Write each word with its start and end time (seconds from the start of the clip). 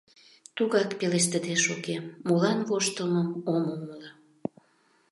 Тугакак 0.55 0.89
пелештыде 0.99 1.55
шогем, 1.65 2.03
молан 2.27 2.59
воштылмым 2.69 3.29
ом 3.53 3.63
умыло. 3.73 4.09